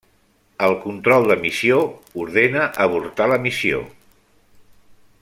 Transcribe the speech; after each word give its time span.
El 0.67 0.71
Control 0.85 1.27
de 1.31 1.37
Missió 1.43 1.77
ordena 2.25 2.65
avortar 2.87 3.31
la 3.35 3.41
missió. 3.47 3.87